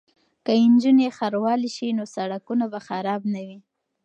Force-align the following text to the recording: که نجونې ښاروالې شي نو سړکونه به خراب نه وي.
که 0.45 0.53
نجونې 0.71 1.07
ښاروالې 1.17 1.69
شي 1.75 1.87
نو 1.97 2.03
سړکونه 2.15 2.65
به 2.71 2.79
خراب 2.87 3.21
نه 3.33 3.41
وي. 3.47 3.59